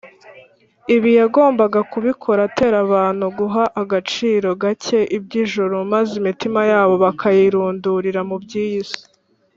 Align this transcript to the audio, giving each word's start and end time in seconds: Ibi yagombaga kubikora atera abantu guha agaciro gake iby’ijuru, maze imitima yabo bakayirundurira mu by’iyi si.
Ibi 0.95 1.11
yagombaga 1.19 1.79
kubikora 1.91 2.41
atera 2.49 2.75
abantu 2.85 3.25
guha 3.37 3.63
agaciro 3.81 4.47
gake 4.61 4.99
iby’ijuru, 5.17 5.75
maze 5.91 6.11
imitima 6.21 6.59
yabo 6.71 6.93
bakayirundurira 7.03 8.21
mu 8.29 8.37
by’iyi 8.43 8.81
si. 8.89 9.01